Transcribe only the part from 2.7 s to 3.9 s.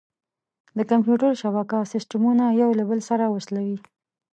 له بل سره وصلوي.